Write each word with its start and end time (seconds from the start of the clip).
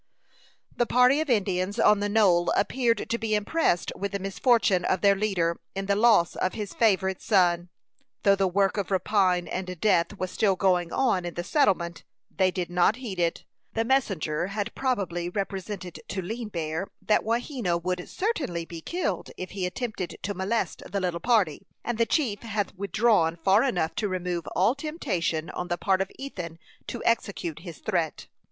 The 0.75 0.87
party 0.87 1.19
of 1.21 1.29
Indians 1.29 1.79
on 1.79 1.99
the 1.99 2.09
knoll 2.09 2.49
appeared 2.57 3.07
to 3.07 3.17
be 3.19 3.35
impressed 3.35 3.91
with 3.95 4.13
the 4.13 4.17
misfortune 4.17 4.83
of 4.83 5.01
their 5.01 5.13
leader 5.15 5.59
in 5.75 5.85
the 5.85 5.95
loss 5.95 6.35
of 6.35 6.53
his 6.55 6.73
favorite 6.73 7.21
son. 7.21 7.69
Though 8.23 8.35
the 8.35 8.47
work 8.47 8.77
of 8.77 8.89
rapine 8.89 9.47
and 9.47 9.79
death 9.79 10.17
was 10.17 10.31
still 10.31 10.55
going 10.55 10.91
on 10.91 11.23
in 11.23 11.35
the 11.35 11.43
settlement, 11.43 12.03
they 12.35 12.49
did 12.49 12.71
not 12.71 12.95
heed 12.95 13.19
it. 13.19 13.45
The 13.75 13.85
messenger 13.85 14.47
had 14.47 14.73
probably 14.73 15.29
represented 15.29 15.99
to 16.07 16.23
Lean 16.23 16.49
Bear 16.49 16.87
that 17.03 17.23
Wahena 17.23 17.77
would 17.77 18.09
certainly 18.09 18.65
be 18.65 18.81
killed 18.81 19.29
if 19.37 19.51
he 19.51 19.67
attempted 19.67 20.17
to 20.23 20.33
molest 20.33 20.81
the 20.91 20.99
little 20.99 21.19
party, 21.19 21.67
and 21.83 21.99
the 21.99 22.07
chief 22.07 22.39
had 22.41 22.73
withdrawn 22.75 23.35
far 23.35 23.61
enough 23.61 23.93
to 23.97 24.09
remove 24.09 24.47
all 24.55 24.73
temptation 24.73 25.51
on 25.51 25.67
the 25.67 25.77
part 25.77 26.01
of 26.01 26.09
Ethan 26.17 26.57
to 26.87 27.03
execute 27.05 27.59
his 27.59 27.77
threat. 27.77 28.25